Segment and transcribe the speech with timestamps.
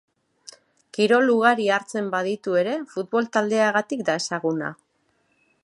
[0.97, 4.73] Kirol ugari hartzen baditu ere, futbol taldeagatik da ezaguna.